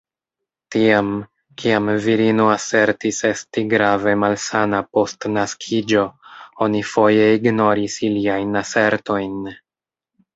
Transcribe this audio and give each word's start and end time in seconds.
Tiam, 0.75 1.09
kiam 1.63 1.89
virino 2.05 2.45
asertis 2.53 3.19
esti 3.29 3.63
grave 3.73 4.13
malsana 4.23 4.79
post 4.97 5.27
naskiĝo, 5.35 6.05
oni 6.67 6.81
foje 6.93 7.27
ignoris 7.37 7.99
iliajn 8.09 8.57
asertojn. 8.63 9.37